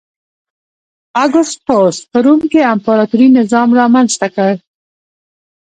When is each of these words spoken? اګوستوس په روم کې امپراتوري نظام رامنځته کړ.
اګوستوس 1.23 1.97
په 2.11 2.17
روم 2.25 2.41
کې 2.51 2.69
امپراتوري 2.73 3.27
نظام 3.39 3.69
رامنځته 3.79 4.27
کړ. 4.35 4.53